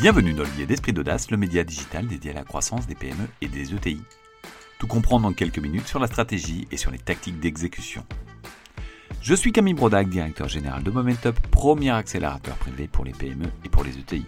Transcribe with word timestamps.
Bienvenue 0.00 0.32
dans 0.32 0.44
le 0.44 0.50
biais 0.50 0.64
d'Esprit 0.64 0.92
d'Audace, 0.92 1.28
le 1.32 1.36
média 1.36 1.64
digital 1.64 2.06
dédié 2.06 2.30
à 2.30 2.34
la 2.34 2.44
croissance 2.44 2.86
des 2.86 2.94
PME 2.94 3.26
et 3.40 3.48
des 3.48 3.74
ETI. 3.74 4.00
Tout 4.78 4.86
comprendre 4.86 5.26
en 5.26 5.32
quelques 5.32 5.58
minutes 5.58 5.88
sur 5.88 5.98
la 5.98 6.06
stratégie 6.06 6.68
et 6.70 6.76
sur 6.76 6.92
les 6.92 7.00
tactiques 7.00 7.40
d'exécution. 7.40 8.06
Je 9.20 9.34
suis 9.34 9.50
Camille 9.50 9.74
Brodac, 9.74 10.08
directeur 10.08 10.46
général 10.46 10.84
de 10.84 10.92
Momentup, 10.92 11.36
premier 11.50 11.90
accélérateur 11.90 12.54
privé 12.58 12.86
pour 12.86 13.04
les 13.04 13.10
PME 13.10 13.46
et 13.64 13.68
pour 13.68 13.82
les 13.82 13.98
ETI. 13.98 14.24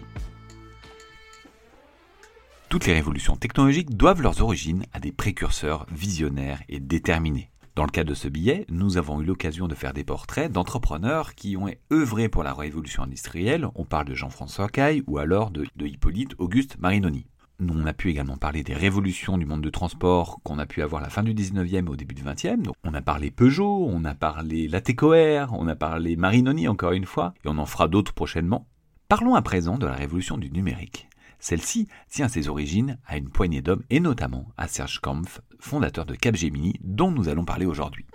Toutes 2.68 2.87
les 2.87 2.95
révolutions 2.95 3.37
technologiques 3.37 3.96
doivent 3.96 4.23
leurs 4.23 4.42
origines 4.42 4.87
à 4.92 4.98
des 4.98 5.12
précurseurs 5.12 5.87
visionnaires 5.92 6.64
et 6.68 6.80
déterminés. 6.80 7.48
Dans 7.80 7.86
le 7.86 7.92
cas 7.92 8.04
de 8.04 8.12
ce 8.12 8.28
billet, 8.28 8.66
nous 8.68 8.98
avons 8.98 9.22
eu 9.22 9.24
l'occasion 9.24 9.66
de 9.66 9.74
faire 9.74 9.94
des 9.94 10.04
portraits 10.04 10.52
d'entrepreneurs 10.52 11.34
qui 11.34 11.56
ont 11.56 11.70
œuvré 11.90 12.28
pour 12.28 12.42
la 12.42 12.52
révolution 12.52 13.04
industrielle. 13.04 13.68
On 13.74 13.86
parle 13.86 14.05
de 14.05 14.14
Jean-François 14.14 14.68
Caille 14.68 15.02
ou 15.06 15.16
alors 15.16 15.50
de, 15.50 15.64
Hippolyte 15.80 16.34
Auguste 16.36 16.77
Marinoni. 16.78 17.24
Nous, 17.58 17.72
on 17.74 17.86
a 17.86 17.95
pu 17.95 18.10
également 18.10 18.36
parler 18.36 18.62
des 18.62 18.74
révolutions 18.74 19.38
du 19.38 19.46
monde 19.46 19.62
de 19.62 19.70
transport 19.70 20.41
qu'on 20.42 20.58
a 20.58 20.66
pu 20.66 20.82
avoir 20.82 21.00
la 21.00 21.08
fin 21.08 21.22
du 21.22 21.32
19e 21.32 21.88
au 21.88 21.96
début 21.96 22.14
du 22.14 22.22
20e. 22.22 22.60
Donc, 22.60 22.74
on 22.84 22.92
a 22.92 23.00
parlé 23.00 23.30
Peugeot, 23.30 23.86
on 23.88 24.05
a 24.05 24.12
parlé 24.12 24.69
Latécoère, 24.69 25.55
on 25.55 25.66
a 25.66 25.74
parlé 25.74 26.16
Marinoni 26.16 26.69
encore 26.69 26.92
une 26.92 27.06
fois, 27.06 27.33
et 27.47 27.48
on 27.48 27.56
en 27.56 27.64
fera 27.64 27.88
d'autres 27.88 28.12
prochainement. 28.12 28.66
Parlons 29.08 29.36
à 29.36 29.41
présent 29.41 29.78
de 29.78 29.86
la 29.86 29.94
révolution 29.94 30.36
du 30.36 30.50
numérique. 30.50 31.08
Celle-ci 31.40 31.88
tient 32.08 32.28
ses 32.28 32.48
origines 32.48 32.98
à 33.06 33.16
une 33.16 33.30
poignée 33.30 33.62
d'hommes 33.62 33.82
et 33.90 34.00
notamment 34.00 34.46
à 34.56 34.68
Serge 34.68 35.00
Kampf, 35.00 35.40
fondateur 35.58 36.06
de 36.06 36.14
Capgemini, 36.14 36.74
dont 36.82 37.10
nous 37.10 37.28
allons 37.28 37.44
parler 37.44 37.66
aujourd'hui. 37.66 38.06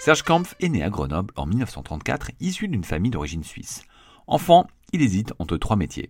Serge 0.00 0.22
Kampf 0.22 0.54
est 0.60 0.68
né 0.68 0.82
à 0.82 0.90
Grenoble 0.90 1.32
en 1.36 1.46
1934, 1.46 2.32
issu 2.40 2.68
d'une 2.68 2.84
famille 2.84 3.10
d'origine 3.10 3.44
suisse. 3.44 3.84
Enfant, 4.26 4.66
il 4.92 5.02
hésite 5.02 5.32
entre 5.38 5.56
trois 5.56 5.76
métiers 5.76 6.08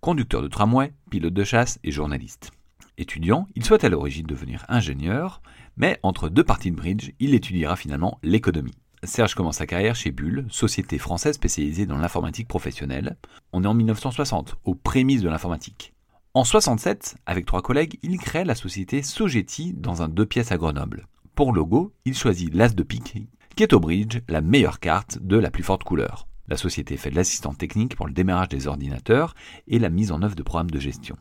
conducteur 0.00 0.42
de 0.42 0.48
tramway, 0.48 0.92
pilote 1.10 1.34
de 1.34 1.44
chasse 1.44 1.78
et 1.82 1.90
journaliste. 1.90 2.50
Étudiant, 2.98 3.46
il 3.54 3.64
souhaite 3.64 3.84
à 3.84 3.88
l'origine 3.88 4.26
devenir 4.26 4.64
ingénieur, 4.68 5.40
mais 5.76 5.98
entre 6.02 6.28
deux 6.28 6.44
parties 6.44 6.70
de 6.70 6.76
bridge, 6.76 7.12
il 7.20 7.34
étudiera 7.34 7.76
finalement 7.76 8.18
l'économie. 8.22 8.78
Serge 9.04 9.34
commence 9.34 9.58
sa 9.58 9.66
carrière 9.66 9.94
chez 9.94 10.10
Bull, 10.10 10.46
société 10.50 10.98
française 10.98 11.36
spécialisée 11.36 11.86
dans 11.86 11.98
l'informatique 11.98 12.48
professionnelle. 12.48 13.16
On 13.52 13.62
est 13.62 13.68
en 13.68 13.74
1960, 13.74 14.56
aux 14.64 14.74
prémices 14.74 15.22
de 15.22 15.28
l'informatique. 15.28 15.94
En 16.34 16.44
67, 16.44 17.16
avec 17.24 17.46
trois 17.46 17.62
collègues, 17.62 17.98
il 18.02 18.18
crée 18.18 18.44
la 18.44 18.54
société 18.54 19.02
Sogeti 19.02 19.72
dans 19.72 20.02
un 20.02 20.08
deux 20.08 20.26
pièces 20.26 20.52
à 20.52 20.56
Grenoble. 20.56 21.06
Pour 21.36 21.52
logo, 21.52 21.92
il 22.04 22.16
choisit 22.16 22.52
l'As 22.52 22.74
de 22.74 22.82
pique, 22.82 23.28
qui 23.54 23.62
est 23.62 23.72
au 23.72 23.80
bridge 23.80 24.20
la 24.28 24.40
meilleure 24.40 24.80
carte 24.80 25.18
de 25.20 25.36
la 25.36 25.50
plus 25.50 25.62
forte 25.62 25.84
couleur. 25.84 26.26
La 26.48 26.56
société 26.56 26.96
fait 26.96 27.10
de 27.10 27.16
l'assistance 27.16 27.58
technique 27.58 27.94
pour 27.94 28.06
le 28.06 28.12
démarrage 28.12 28.48
des 28.48 28.66
ordinateurs 28.66 29.34
et 29.68 29.78
la 29.78 29.90
mise 29.90 30.10
en 30.10 30.22
œuvre 30.22 30.34
de 30.34 30.42
programmes 30.42 30.70
de 30.70 30.80
gestion. 30.80 31.16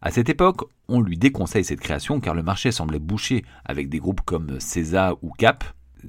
À 0.00 0.10
cette 0.12 0.28
époque, 0.28 0.62
on 0.88 1.00
lui 1.00 1.18
déconseille 1.18 1.64
cette 1.64 1.80
création 1.80 2.20
car 2.20 2.34
le 2.34 2.42
marché 2.42 2.70
semblait 2.70 2.98
bouché 2.98 3.44
avec 3.64 3.88
des 3.88 3.98
groupes 3.98 4.20
comme 4.20 4.60
CESA 4.60 5.14
ou 5.22 5.32
CAP, 5.32 5.64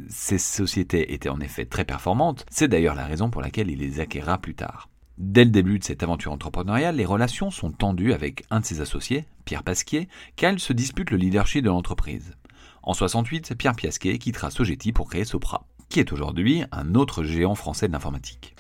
ces 0.10 0.38
sociétés 0.38 1.14
étaient 1.14 1.30
en 1.30 1.40
effet 1.40 1.66
très 1.66 1.86
performantes, 1.86 2.46
c'est 2.50 2.68
d'ailleurs 2.68 2.96
la 2.96 3.06
raison 3.06 3.30
pour 3.30 3.42
laquelle 3.42 3.70
il 3.70 3.80
les 3.80 4.00
acquérera 4.00 4.38
plus 4.38 4.56
tard. 4.56 4.90
Dès 5.18 5.46
le 5.46 5.52
début 5.52 5.80
de 5.80 5.84
cette 5.84 6.04
aventure 6.04 6.32
entrepreneuriale, 6.32 6.98
les 6.98 7.06
relations 7.06 7.50
sont 7.50 7.72
tendues 7.72 8.14
avec 8.14 8.44
un 8.52 8.60
de 8.60 8.66
ses 8.66 8.82
associés, 8.82 9.26
Pierre 9.46 9.64
Pasquier, 9.64 10.08
car 10.36 10.52
il 10.52 10.60
se 10.60 10.74
dispute 10.74 11.10
le 11.10 11.18
leadership 11.18 11.64
de 11.64 11.70
l'entreprise. 11.70 12.36
En 12.84 12.94
68, 12.94 13.56
Pierre 13.56 13.76
Pasquier 13.76 14.20
quittera 14.20 14.52
Sogeti 14.52 14.94
pour 14.94 15.10
créer 15.10 15.26
Sopra, 15.26 15.66
qui 15.90 16.00
est 16.00 16.14
aujourd'hui 16.14 16.64
un 16.72 16.94
autre 16.94 17.24
géant 17.24 17.56
français 17.56 17.88
de 17.88 17.94
l'informatique. 17.94 18.56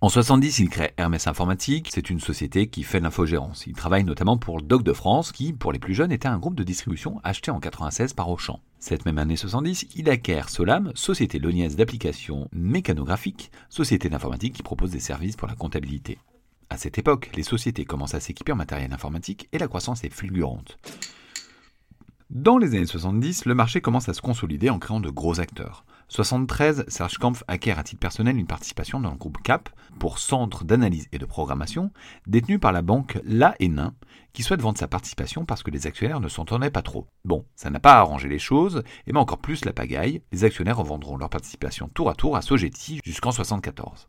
En 0.00 0.08
70, 0.08 0.60
il 0.60 0.70
crée 0.70 0.94
Hermès 0.96 1.26
Informatique. 1.26 1.90
C'est 1.92 2.08
une 2.08 2.20
société 2.20 2.68
qui 2.68 2.84
fait 2.84 3.00
l'infogérance. 3.00 3.66
Il 3.66 3.74
travaille 3.74 4.04
notamment 4.04 4.38
pour 4.38 4.62
Doc 4.62 4.82
de 4.82 4.94
France, 4.94 5.30
qui, 5.30 5.52
pour 5.52 5.72
les 5.72 5.78
plus 5.78 5.92
jeunes, 5.92 6.10
était 6.10 6.26
un 6.26 6.38
groupe 6.38 6.54
de 6.54 6.62
distribution 6.62 7.20
acheté 7.22 7.50
en 7.50 7.60
96 7.60 8.14
par 8.14 8.30
Auchan. 8.30 8.60
Cette 8.80 9.04
même 9.04 9.18
année 9.18 9.36
70, 9.36 9.88
il 9.94 10.08
acquiert 10.08 10.48
Solam, 10.48 10.90
société 10.94 11.38
lognaise 11.38 11.76
d'applications 11.76 12.48
mécanographiques, 12.52 13.52
société 13.68 14.08
d'informatique 14.08 14.54
qui 14.54 14.62
propose 14.62 14.90
des 14.90 15.00
services 15.00 15.36
pour 15.36 15.48
la 15.48 15.54
comptabilité. 15.54 16.18
À 16.70 16.78
cette 16.78 16.96
époque, 16.96 17.30
les 17.36 17.42
sociétés 17.42 17.84
commencent 17.84 18.14
à 18.14 18.20
s'équiper 18.20 18.52
en 18.52 18.56
matériel 18.56 18.90
informatique 18.94 19.48
et 19.52 19.58
la 19.58 19.68
croissance 19.68 20.02
est 20.02 20.12
fulgurante. 20.12 20.78
Dans 22.30 22.58
les 22.58 22.76
années 22.76 22.86
70, 22.86 23.44
le 23.46 23.56
marché 23.56 23.80
commence 23.80 24.08
à 24.08 24.14
se 24.14 24.20
consolider 24.20 24.70
en 24.70 24.78
créant 24.78 25.00
de 25.00 25.10
gros 25.10 25.40
acteurs. 25.40 25.84
73, 26.06 26.84
Serge 26.86 27.18
Kampf 27.18 27.42
acquiert 27.48 27.80
à 27.80 27.82
titre 27.82 27.98
personnel 27.98 28.36
une 28.36 28.46
participation 28.46 29.00
dans 29.00 29.10
le 29.10 29.16
groupe 29.16 29.42
CAP 29.42 29.68
pour 29.98 30.20
centre 30.20 30.62
d'analyse 30.62 31.08
et 31.10 31.18
de 31.18 31.26
programmation 31.26 31.90
détenu 32.28 32.60
par 32.60 32.70
la 32.70 32.82
banque 32.82 33.18
La 33.24 33.56
Nain 33.60 33.94
qui 34.32 34.44
souhaite 34.44 34.62
vendre 34.62 34.78
sa 34.78 34.86
participation 34.86 35.44
parce 35.44 35.64
que 35.64 35.72
les 35.72 35.88
actionnaires 35.88 36.20
ne 36.20 36.28
s'entendaient 36.28 36.70
pas 36.70 36.82
trop. 36.82 37.08
Bon, 37.24 37.44
ça 37.56 37.68
n'a 37.68 37.80
pas 37.80 37.94
arrangé 37.94 38.28
les 38.28 38.38
choses, 38.38 38.84
et 39.08 39.12
mais 39.12 39.18
encore 39.18 39.38
plus 39.38 39.64
la 39.64 39.72
pagaille, 39.72 40.22
les 40.30 40.44
actionnaires 40.44 40.78
revendront 40.78 41.16
leur 41.16 41.30
participation 41.30 41.90
tour 41.94 42.10
à 42.10 42.14
tour 42.14 42.36
à 42.36 42.42
Sogeti 42.42 43.00
jusqu'en 43.04 43.32
74. 43.32 44.08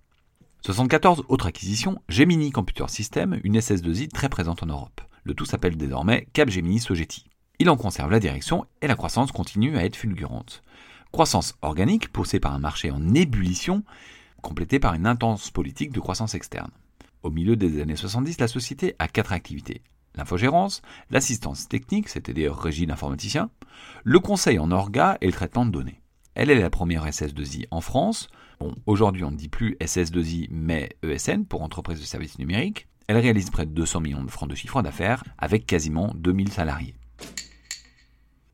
74, 0.63 1.23
autre 1.27 1.47
acquisition, 1.47 1.99
Gemini 2.07 2.51
Computer 2.51 2.85
System, 2.87 3.39
une 3.43 3.57
SS2I 3.57 4.09
très 4.09 4.29
présente 4.29 4.61
en 4.61 4.67
Europe. 4.67 5.01
Le 5.23 5.33
tout 5.33 5.45
s'appelle 5.45 5.75
désormais 5.75 6.27
Capgemini 6.33 6.79
Sogeti. 6.79 7.30
Il 7.61 7.69
en 7.69 7.77
conserve 7.77 8.09
la 8.09 8.19
direction 8.19 8.65
et 8.81 8.87
la 8.87 8.95
croissance 8.95 9.31
continue 9.31 9.77
à 9.77 9.85
être 9.85 9.95
fulgurante. 9.95 10.63
Croissance 11.11 11.53
organique 11.61 12.11
poussée 12.11 12.39
par 12.39 12.55
un 12.55 12.57
marché 12.57 12.89
en 12.89 13.13
ébullition, 13.13 13.83
complétée 14.41 14.79
par 14.79 14.95
une 14.95 15.05
intense 15.05 15.51
politique 15.51 15.91
de 15.91 15.99
croissance 15.99 16.33
externe. 16.33 16.71
Au 17.21 17.29
milieu 17.29 17.55
des 17.55 17.79
années 17.79 17.95
70, 17.95 18.39
la 18.39 18.47
société 18.47 18.95
a 18.97 19.07
quatre 19.07 19.31
activités. 19.31 19.83
L'infogérance, 20.15 20.81
l'assistance 21.11 21.67
technique, 21.67 22.09
c'est-à-dire 22.09 22.55
régie 22.55 22.87
d'informaticiens, 22.87 23.51
le 24.03 24.19
conseil 24.19 24.57
en 24.57 24.71
orga 24.71 25.19
et 25.21 25.27
le 25.27 25.31
traitement 25.31 25.67
de 25.67 25.69
données. 25.69 26.01
Elle 26.33 26.49
est 26.49 26.59
la 26.59 26.71
première 26.71 27.05
SS2I 27.05 27.67
en 27.69 27.81
France. 27.81 28.27
Aujourd'hui 28.87 29.23
on 29.23 29.29
ne 29.29 29.37
dit 29.37 29.49
plus 29.49 29.77
SS2I 29.79 30.47
mais 30.49 30.89
ESN 31.03 31.45
pour 31.45 31.61
entreprise 31.61 31.99
de 31.99 32.05
services 32.05 32.39
numériques. 32.39 32.87
Elle 33.05 33.17
réalise 33.17 33.51
près 33.51 33.67
de 33.67 33.71
200 33.71 33.99
millions 33.99 34.23
de 34.23 34.31
francs 34.31 34.49
de 34.49 34.55
chiffre 34.55 34.81
d'affaires 34.81 35.23
avec 35.37 35.67
quasiment 35.67 36.11
2000 36.15 36.51
salariés. 36.51 36.95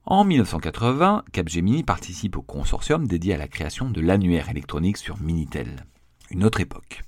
En 0.10 0.24
1980, 0.24 1.26
Capgemini 1.34 1.84
participe 1.84 2.38
au 2.38 2.42
consortium 2.42 3.06
dédié 3.08 3.34
à 3.34 3.38
la 3.38 3.50
création 3.50 3.90
de 3.90 4.00
l'annuaire 4.00 4.48
électronique 4.48 4.96
sur 4.96 5.20
Minitel. 5.20 5.86
Une 6.32 6.46
autre 6.46 6.62
époque. 6.62 7.02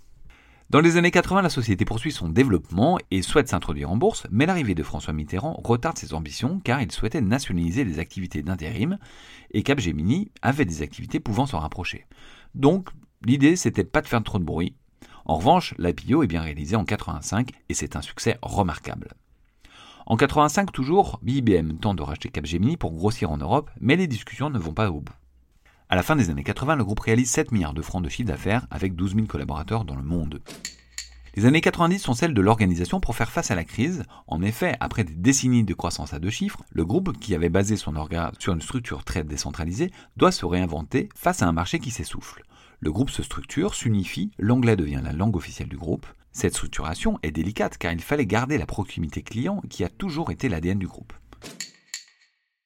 Dans 0.70 0.82
les 0.82 0.98
années 0.98 1.10
80, 1.10 1.44
la 1.44 1.50
société 1.50 1.86
poursuit 1.86 2.12
son 2.12 2.28
développement 2.28 3.00
et 3.10 3.22
souhaite 3.22 3.48
s'introduire 3.48 3.90
en 3.90 3.96
bourse, 3.96 4.28
mais 4.32 4.46
l'arrivée 4.46 4.76
de 4.76 4.84
François 4.84 5.14
Mitterrand 5.14 5.62
retarde 5.64 5.98
ses 5.98 6.14
ambitions 6.14 6.60
car 6.60 6.82
il 6.82 6.92
souhaitait 6.92 7.22
nationaliser 7.22 7.86
les 7.86 8.00
activités 8.00 8.42
d'intérim 8.44 8.98
et 9.52 9.64
Capgemini 9.64 10.34
avait 10.42 10.66
des 10.66 10.82
activités 10.82 11.22
pouvant 11.22 11.46
s'en 11.46 11.60
rapprocher. 11.60 12.06
Donc, 12.54 12.90
l'idée 13.24 13.56
c'était 13.56 13.86
pas 13.86 14.02
de 14.02 14.08
faire 14.08 14.22
trop 14.24 14.40
de 14.40 14.44
bruit. 14.44 14.76
En 15.24 15.38
revanche, 15.38 15.74
l'IPO 15.78 16.24
est 16.24 16.28
bien 16.28 16.42
réalisé 16.42 16.76
en 16.76 16.84
85 16.84 17.52
et 17.70 17.74
c'est 17.74 17.96
un 17.96 18.02
succès 18.02 18.38
remarquable. 18.42 19.14
En 20.10 20.18
85 20.18 20.72
toujours, 20.72 21.20
IBM 21.24 21.74
tente 21.74 21.98
de 21.98 22.02
racheter 22.02 22.30
Capgemini 22.30 22.78
pour 22.78 22.94
grossir 22.94 23.30
en 23.30 23.38
Europe, 23.38 23.70
mais 23.80 23.96
les 23.96 24.08
discussions 24.08 24.50
ne 24.50 24.58
vont 24.58 24.74
pas 24.74 24.90
au 24.90 25.02
bout. 25.02 25.14
À 25.88 25.96
la 25.96 26.02
fin 26.02 26.16
des 26.16 26.32
années 26.32 26.44
80, 26.44 26.78
le 26.78 26.84
groupe 26.84 27.02
réalise 27.02 27.30
7 27.30 27.52
milliards 27.52 27.76
de 27.76 27.84
francs 27.84 28.04
de 28.04 28.10
chiffre 28.10 28.28
d'affaires 28.28 28.66
avec 28.72 28.96
12 28.96 29.14
000 29.14 29.28
collaborateurs 29.28 29.86
dans 29.86 29.96
le 29.96 30.02
monde. 30.02 30.42
Les 31.36 31.46
années 31.46 31.62
90 31.62 32.00
sont 32.00 32.16
celles 32.16 32.34
de 32.34 32.42
l'organisation 32.42 33.00
pour 33.00 33.16
faire 33.16 33.30
face 33.30 33.52
à 33.52 33.56
la 33.56 33.64
crise. 33.64 34.02
En 34.26 34.42
effet, 34.42 34.76
après 34.80 35.04
des 35.04 35.14
décennies 35.14 35.64
de 35.64 35.76
croissance 35.76 36.12
à 36.12 36.20
deux 36.20 36.32
chiffres, 36.32 36.64
le 36.72 36.86
groupe, 36.86 37.16
qui 37.20 37.36
avait 37.36 37.50
basé 37.50 37.76
son 37.76 37.96
organe 37.96 38.32
sur 38.40 38.54
une 38.54 38.62
structure 38.62 39.04
très 39.04 39.24
décentralisée, 39.24 39.92
doit 40.18 40.32
se 40.32 40.48
réinventer 40.48 41.10
face 41.14 41.44
à 41.44 41.48
un 41.48 41.52
marché 41.52 41.78
qui 41.78 41.92
s'essouffle. 41.92 42.42
Le 42.80 42.92
groupe 42.92 43.12
se 43.12 43.22
structure, 43.22 43.76
s'unifie, 43.76 44.32
l'anglais 44.40 44.76
devient 44.76 45.02
la 45.04 45.14
langue 45.14 45.36
officielle 45.36 45.70
du 45.70 45.78
groupe, 45.78 46.08
cette 46.32 46.54
structuration 46.54 47.20
est 47.24 47.32
délicate 47.32 47.78
car 47.78 47.92
il 47.92 48.02
fallait 48.02 48.26
garder 48.26 48.58
la 48.58 48.66
proximité 48.66 49.22
client 49.24 49.62
qui 49.70 49.84
a 49.84 49.90
toujours 49.90 50.32
été 50.32 50.50
l'ADN 50.50 50.80
du 50.80 50.88
groupe. 50.88 51.14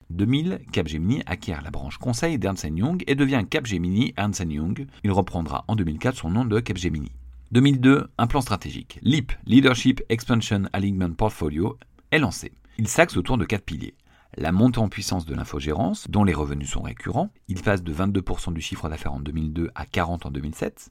2000, 0.10 0.60
Capgemini 0.72 1.24
acquiert 1.26 1.62
la 1.62 1.72
branche 1.72 1.98
conseil 1.98 2.38
d'Ernst 2.38 2.68
Young 2.70 3.04
et 3.08 3.16
devient 3.16 3.44
Capgemini 3.50 4.14
Ernst 4.16 4.44
Young. 4.48 4.86
Il 5.04 5.12
reprendra 5.12 5.66
en 5.68 5.76
2004 5.76 6.18
son 6.18 6.30
nom 6.30 6.46
de 6.46 6.60
Capgemini. 6.60 7.12
2002, 7.52 8.08
un 8.18 8.28
plan 8.28 8.42
stratégique, 8.42 9.00
LEAP, 9.02 9.32
Leadership 9.46 10.02
Expansion 10.10 10.64
Alignment 10.74 11.14
Portfolio, 11.14 11.78
est 12.12 12.20
lancé. 12.20 12.52
Il 12.78 12.88
s'axe 12.88 13.18
autour 13.18 13.38
de 13.38 13.46
quatre 13.46 13.66
piliers. 13.66 13.96
La 14.36 14.52
montée 14.52 14.80
en 14.80 14.90
puissance 14.90 15.26
de 15.26 15.36
l'infogérance, 15.36 16.10
dont 16.10 16.24
les 16.24 16.34
revenus 16.34 16.70
sont 16.70 16.82
récurrents. 16.82 17.30
Il 17.48 17.62
passe 17.62 17.84
de 17.84 17.94
22% 17.94 18.54
du 18.54 18.62
chiffre 18.62 18.90
d'affaires 18.90 19.14
en 19.14 19.20
2002 19.20 19.70
à 19.76 19.86
40% 19.86 20.28
en 20.28 20.32
2007 20.32 20.90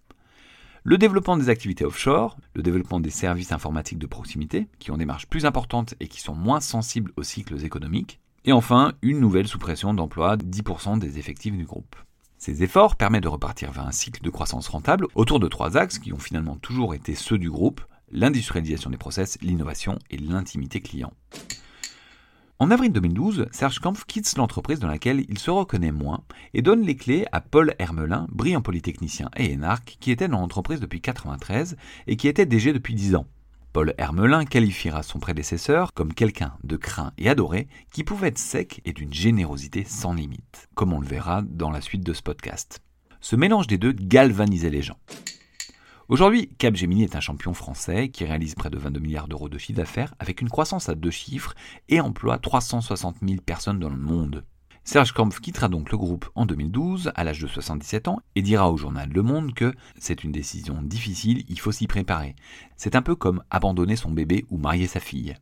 le 0.84 0.98
développement 0.98 1.36
des 1.36 1.48
activités 1.48 1.84
offshore, 1.84 2.36
le 2.54 2.62
développement 2.62 2.98
des 2.98 3.10
services 3.10 3.52
informatiques 3.52 4.00
de 4.00 4.06
proximité, 4.06 4.66
qui 4.80 4.90
ont 4.90 4.96
des 4.96 5.04
marges 5.04 5.28
plus 5.28 5.46
importantes 5.46 5.94
et 6.00 6.08
qui 6.08 6.20
sont 6.20 6.34
moins 6.34 6.60
sensibles 6.60 7.12
aux 7.16 7.22
cycles 7.22 7.64
économiques, 7.64 8.18
et 8.44 8.52
enfin 8.52 8.92
une 9.00 9.20
nouvelle 9.20 9.46
sous-pression 9.46 9.94
d'emploi 9.94 10.36
de 10.36 10.44
10% 10.44 10.98
des 10.98 11.20
effectifs 11.20 11.56
du 11.56 11.64
groupe. 11.64 11.94
Ces 12.36 12.64
efforts 12.64 12.96
permettent 12.96 13.22
de 13.22 13.28
repartir 13.28 13.70
vers 13.70 13.86
un 13.86 13.92
cycle 13.92 14.24
de 14.24 14.30
croissance 14.30 14.66
rentable 14.66 15.06
autour 15.14 15.38
de 15.38 15.46
trois 15.46 15.76
axes 15.76 16.00
qui 16.00 16.12
ont 16.12 16.18
finalement 16.18 16.56
toujours 16.56 16.94
été 16.94 17.14
ceux 17.14 17.38
du 17.38 17.48
groupe, 17.48 17.80
l'industrialisation 18.10 18.90
des 18.90 18.96
process, 18.96 19.38
l'innovation 19.40 20.00
et 20.10 20.16
l'intimité 20.16 20.80
client. 20.80 21.12
En 22.62 22.70
avril 22.70 22.92
2012, 22.92 23.48
Serge 23.50 23.80
Kampf 23.80 24.04
quitte 24.04 24.36
l'entreprise 24.36 24.78
dans 24.78 24.86
laquelle 24.86 25.24
il 25.28 25.40
se 25.40 25.50
reconnaît 25.50 25.90
moins 25.90 26.22
et 26.54 26.62
donne 26.62 26.82
les 26.82 26.94
clés 26.94 27.24
à 27.32 27.40
Paul 27.40 27.74
Hermelin, 27.80 28.28
brillant 28.30 28.62
polytechnicien 28.62 29.30
et 29.36 29.50
énarque, 29.50 29.96
qui 29.98 30.12
était 30.12 30.28
dans 30.28 30.38
l'entreprise 30.38 30.78
depuis 30.78 30.98
1993 30.98 31.76
et 32.06 32.16
qui 32.16 32.28
était 32.28 32.46
DG 32.46 32.72
depuis 32.72 32.94
10 32.94 33.16
ans. 33.16 33.26
Paul 33.72 33.94
Hermelin 33.98 34.44
qualifiera 34.44 35.02
son 35.02 35.18
prédécesseur 35.18 35.92
comme 35.92 36.14
quelqu'un 36.14 36.52
de 36.62 36.76
craint 36.76 37.12
et 37.18 37.28
adoré 37.28 37.66
qui 37.92 38.04
pouvait 38.04 38.28
être 38.28 38.38
sec 38.38 38.80
et 38.84 38.92
d'une 38.92 39.12
générosité 39.12 39.82
sans 39.82 40.14
limite, 40.14 40.68
comme 40.76 40.92
on 40.92 41.00
le 41.00 41.06
verra 41.08 41.42
dans 41.42 41.72
la 41.72 41.80
suite 41.80 42.04
de 42.04 42.12
ce 42.12 42.22
podcast. 42.22 42.80
Ce 43.20 43.34
mélange 43.34 43.66
des 43.66 43.76
deux 43.76 43.90
galvanisait 43.90 44.70
les 44.70 44.82
gens. 44.82 44.98
Aujourd'hui, 46.12 46.50
Capgemini 46.58 47.04
est 47.04 47.16
un 47.16 47.20
champion 47.20 47.54
français 47.54 48.10
qui 48.10 48.26
réalise 48.26 48.54
près 48.54 48.68
de 48.68 48.76
22 48.76 49.00
milliards 49.00 49.28
d'euros 49.28 49.48
de 49.48 49.56
chiffre 49.56 49.78
d'affaires 49.78 50.14
avec 50.18 50.42
une 50.42 50.50
croissance 50.50 50.90
à 50.90 50.94
deux 50.94 51.10
chiffres 51.10 51.54
et 51.88 52.02
emploie 52.02 52.36
360 52.36 53.16
000 53.26 53.40
personnes 53.40 53.78
dans 53.78 53.88
le 53.88 53.96
monde. 53.96 54.44
Serge 54.84 55.12
Kampf 55.12 55.40
quittera 55.40 55.70
donc 55.70 55.90
le 55.90 55.96
groupe 55.96 56.28
en 56.34 56.44
2012 56.44 57.12
à 57.14 57.24
l'âge 57.24 57.40
de 57.40 57.46
77 57.46 58.08
ans 58.08 58.20
et 58.34 58.42
dira 58.42 58.70
au 58.70 58.76
journal 58.76 59.08
Le 59.08 59.22
Monde 59.22 59.54
que 59.54 59.72
c'est 59.98 60.22
une 60.22 60.32
décision 60.32 60.82
difficile, 60.82 61.44
il 61.48 61.58
faut 61.58 61.72
s'y 61.72 61.86
préparer. 61.86 62.36
C'est 62.76 62.94
un 62.94 63.00
peu 63.00 63.14
comme 63.14 63.42
abandonner 63.48 63.96
son 63.96 64.10
bébé 64.10 64.44
ou 64.50 64.58
marier 64.58 64.88
sa 64.88 65.00
fille. 65.00 65.34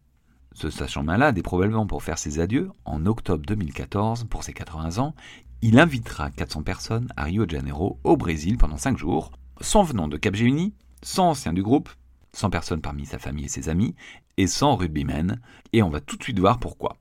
Se 0.52 0.70
sachant 0.70 1.02
malade 1.02 1.37
et 1.37 1.43
probablement 1.43 1.88
pour 1.88 2.05
faire 2.05 2.17
ses 2.17 2.38
adieux, 2.38 2.70
en 2.84 3.06
octobre 3.06 3.44
2014, 3.44 4.28
pour 4.31 4.44
ses 4.44 4.52
80 4.52 5.02
ans, 5.02 5.17
il 5.62 5.81
invitera 5.81 6.31
400 6.31 6.62
personnes 6.62 7.08
à 7.17 7.25
Rio 7.25 7.44
de 7.44 7.50
Janeiro, 7.50 7.99
au 8.05 8.17
Brésil, 8.17 8.56
pendant 8.56 8.76
5 8.76 8.96
jours, 8.96 9.32
sans 9.60 9.82
venant 9.82 10.08
de 10.08 10.16
Capgemini, 10.16 10.74
sans 11.02 11.30
anciens 11.30 11.52
du 11.52 11.62
groupe, 11.62 11.88
sans 12.32 12.50
personne 12.50 12.80
parmi 12.80 13.06
sa 13.06 13.18
famille 13.18 13.46
et 13.46 13.48
ses 13.48 13.68
amis, 13.68 13.94
et 14.36 14.46
sans 14.46 14.76
rugbymen, 14.76 15.40
et 15.72 15.82
on 15.82 15.90
va 15.90 16.00
tout 16.00 16.16
de 16.16 16.22
suite 16.22 16.38
voir 16.38 16.58
pourquoi. 16.58 16.96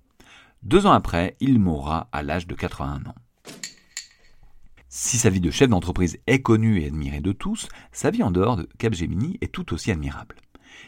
Deux 0.64 0.86
ans 0.86 0.92
après, 0.92 1.38
il 1.40 1.60
mourra 1.60 2.10
à 2.12 2.22
l'âge 2.22 2.48
de 2.48 2.56
81 2.56 3.06
ans. 3.10 3.16
Si 4.90 5.18
sa 5.18 5.30
vie 5.30 5.40
de 5.40 5.52
chef 5.52 5.70
d'entreprise 5.70 6.18
est 6.26 6.42
connue 6.42 6.82
et 6.82 6.88
admirée 6.88 7.22
de 7.22 7.32
tous, 7.32 7.70
sa 7.92 8.10
vie 8.10 8.24
en 8.24 8.32
dehors 8.32 8.58
de 8.58 8.68
Capgemini 8.80 9.38
est 9.40 9.54
tout 9.54 9.72
aussi 9.74 9.92
admirable. 9.92 10.36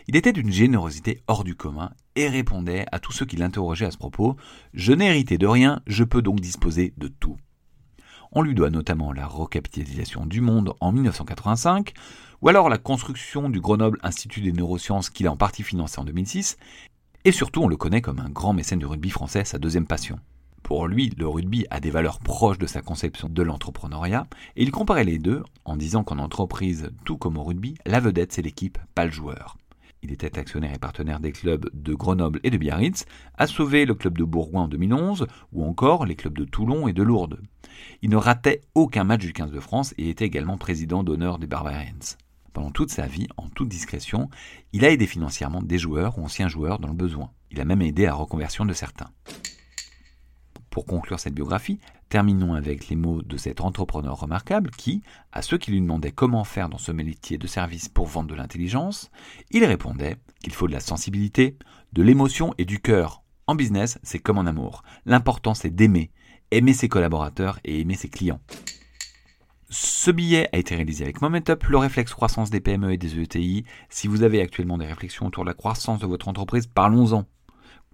Il 0.07 0.15
était 0.15 0.33
d'une 0.33 0.51
générosité 0.51 1.21
hors 1.27 1.43
du 1.43 1.55
commun 1.55 1.91
et 2.15 2.27
répondait 2.27 2.85
à 2.91 2.99
tous 2.99 3.11
ceux 3.11 3.25
qui 3.25 3.35
l'interrogeaient 3.35 3.85
à 3.85 3.91
ce 3.91 3.97
propos 3.97 4.35
Je 4.73 4.91
n'ai 4.93 5.05
hérité 5.05 5.37
de 5.37 5.47
rien, 5.47 5.81
je 5.85 6.03
peux 6.03 6.21
donc 6.21 6.39
disposer 6.39 6.93
de 6.97 7.07
tout. 7.07 7.37
On 8.33 8.41
lui 8.41 8.55
doit 8.55 8.69
notamment 8.69 9.11
la 9.11 9.27
recapitalisation 9.27 10.25
du 10.25 10.39
monde 10.39 10.73
en 10.79 10.93
1985, 10.93 11.91
ou 12.41 12.47
alors 12.47 12.69
la 12.69 12.77
construction 12.77 13.49
du 13.49 13.59
Grenoble 13.59 13.99
Institut 14.03 14.39
des 14.39 14.53
neurosciences 14.53 15.09
qu'il 15.09 15.27
a 15.27 15.31
en 15.33 15.35
partie 15.35 15.63
financé 15.63 15.99
en 15.99 16.05
2006, 16.05 16.57
et 17.25 17.33
surtout 17.33 17.61
on 17.61 17.67
le 17.67 17.75
connaît 17.75 17.99
comme 18.01 18.19
un 18.19 18.29
grand 18.29 18.53
mécène 18.53 18.79
du 18.79 18.85
rugby 18.85 19.09
français, 19.09 19.43
sa 19.43 19.59
deuxième 19.59 19.85
passion. 19.85 20.17
Pour 20.63 20.87
lui, 20.87 21.09
le 21.17 21.27
rugby 21.27 21.65
a 21.71 21.81
des 21.81 21.91
valeurs 21.91 22.19
proches 22.19 22.57
de 22.57 22.67
sa 22.67 22.81
conception 22.81 23.27
de 23.27 23.43
l'entrepreneuriat, 23.43 24.27
et 24.55 24.63
il 24.63 24.71
comparait 24.71 25.03
les 25.03 25.19
deux 25.19 25.43
en 25.65 25.75
disant 25.75 26.05
qu'en 26.05 26.17
entreprise, 26.17 26.89
tout 27.03 27.17
comme 27.17 27.37
au 27.37 27.43
rugby, 27.43 27.75
la 27.85 27.99
vedette 27.99 28.31
c'est 28.31 28.41
l'équipe, 28.41 28.77
pas 28.95 29.03
le 29.03 29.11
joueur. 29.11 29.57
Il 30.03 30.11
était 30.11 30.39
actionnaire 30.39 30.73
et 30.73 30.79
partenaire 30.79 31.19
des 31.19 31.31
clubs 31.31 31.69
de 31.73 31.93
Grenoble 31.93 32.39
et 32.43 32.49
de 32.49 32.57
Biarritz, 32.57 33.05
a 33.37 33.45
sauvé 33.45 33.85
le 33.85 33.93
club 33.93 34.17
de 34.17 34.23
Bourgoin 34.23 34.63
en 34.63 34.67
2011, 34.67 35.27
ou 35.53 35.63
encore 35.63 36.05
les 36.05 36.15
clubs 36.15 36.37
de 36.37 36.45
Toulon 36.45 36.87
et 36.87 36.93
de 36.93 37.03
Lourdes. 37.03 37.39
Il 38.01 38.09
ne 38.09 38.15
ratait 38.15 38.61
aucun 38.73 39.03
match 39.03 39.21
du 39.21 39.33
15 39.33 39.51
de 39.51 39.59
France 39.59 39.93
et 39.97 40.09
était 40.09 40.25
également 40.25 40.57
président 40.57 41.03
d'honneur 41.03 41.37
des 41.37 41.47
Barbarians. 41.47 42.17
Pendant 42.53 42.71
toute 42.71 42.89
sa 42.89 43.05
vie, 43.05 43.27
en 43.37 43.47
toute 43.47 43.69
discrétion, 43.69 44.29
il 44.73 44.83
a 44.83 44.89
aidé 44.89 45.05
financièrement 45.05 45.61
des 45.61 45.77
joueurs 45.77 46.17
ou 46.17 46.23
anciens 46.23 46.49
joueurs 46.49 46.79
dans 46.79 46.89
le 46.89 46.93
besoin. 46.93 47.31
Il 47.51 47.61
a 47.61 47.65
même 47.65 47.81
aidé 47.81 48.05
à 48.05 48.09
la 48.09 48.15
reconversion 48.15 48.65
de 48.65 48.73
certains. 48.73 49.09
Pour 50.69 50.85
conclure 50.85 51.19
cette 51.19 51.35
biographie, 51.35 51.79
terminons 52.11 52.55
avec 52.55 52.89
les 52.89 52.97
mots 52.97 53.21
de 53.21 53.37
cet 53.37 53.61
entrepreneur 53.61 54.19
remarquable 54.19 54.69
qui, 54.71 55.01
à 55.31 55.41
ceux 55.41 55.57
qui 55.57 55.71
lui 55.71 55.79
demandaient 55.79 56.11
comment 56.11 56.43
faire 56.43 56.67
dans 56.67 56.77
ce 56.77 56.91
métier 56.91 57.37
de 57.37 57.47
service 57.47 57.87
pour 57.87 58.05
vendre 58.05 58.29
de 58.29 58.35
l'intelligence, 58.35 59.09
il 59.49 59.63
répondait 59.63 60.17
qu'il 60.43 60.51
faut 60.51 60.67
de 60.67 60.73
la 60.73 60.81
sensibilité, 60.81 61.55
de 61.93 62.03
l'émotion 62.03 62.53
et 62.57 62.65
du 62.65 62.79
cœur. 62.81 63.23
En 63.47 63.55
business, 63.55 63.97
c'est 64.03 64.19
comme 64.19 64.37
en 64.37 64.45
amour. 64.45 64.83
L'important, 65.05 65.53
c'est 65.53 65.73
d'aimer, 65.73 66.11
aimer 66.51 66.73
ses 66.73 66.89
collaborateurs 66.89 67.59
et 67.63 67.79
aimer 67.79 67.95
ses 67.95 68.09
clients. 68.09 68.41
Ce 69.69 70.11
billet 70.11 70.49
a 70.51 70.57
été 70.57 70.75
réalisé 70.75 71.05
avec 71.05 71.21
Momentup, 71.21 71.63
le 71.63 71.77
réflexe 71.77 72.13
croissance 72.13 72.49
des 72.49 72.59
PME 72.59 72.91
et 72.91 72.97
des 72.97 73.17
ETI. 73.21 73.63
Si 73.89 74.09
vous 74.09 74.23
avez 74.23 74.41
actuellement 74.41 74.77
des 74.77 74.85
réflexions 74.85 75.27
autour 75.27 75.45
de 75.45 75.49
la 75.49 75.55
croissance 75.55 75.99
de 75.99 76.07
votre 76.07 76.27
entreprise, 76.27 76.67
parlons-en. 76.67 77.23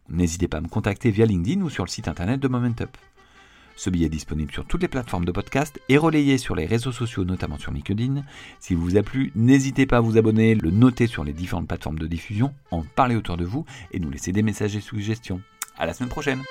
N'hésitez 0.09 0.47
pas 0.47 0.57
à 0.57 0.61
me 0.61 0.69
contacter 0.69 1.11
via 1.11 1.27
LinkedIn 1.27 1.61
ou 1.61 1.69
sur 1.69 1.85
le 1.85 1.89
site 1.91 2.07
internet 2.07 2.39
de 2.39 2.47
Momentup. 2.47 2.97
Ce 3.77 3.91
billet 3.91 4.07
est 4.07 4.09
disponible 4.09 4.51
sur 4.51 4.65
toutes 4.65 4.81
les 4.81 4.87
plateformes 4.87 5.23
de 5.23 5.31
podcast 5.31 5.79
et 5.87 5.97
relayé 5.97 6.39
sur 6.39 6.55
les 6.55 6.65
réseaux 6.65 6.91
sociaux, 6.91 7.23
notamment 7.23 7.59
sur 7.59 7.71
LinkedIn. 7.71 8.23
S'il 8.59 8.77
vous 8.77 8.97
a 8.97 9.03
plu, 9.03 9.31
n'hésitez 9.35 9.85
pas 9.85 9.97
à 9.97 10.01
vous 10.01 10.17
abonner, 10.17 10.55
le 10.55 10.71
noter 10.71 11.05
sur 11.05 11.23
les 11.23 11.31
différentes 11.31 11.67
plateformes 11.67 11.99
de 11.99 12.07
diffusion, 12.07 12.53
en 12.71 12.81
parler 12.81 13.15
autour 13.15 13.37
de 13.37 13.45
vous 13.45 13.65
et 13.91 13.99
nous 13.99 14.09
laisser 14.09 14.31
des 14.31 14.41
messages 14.41 14.75
et 14.75 14.81
suggestions. 14.81 15.41
À 15.77 15.85
la 15.85 15.93
semaine 15.93 16.09
prochaine! 16.09 16.41